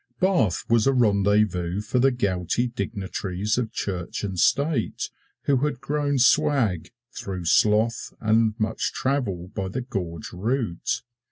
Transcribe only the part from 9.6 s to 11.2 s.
the gorge route.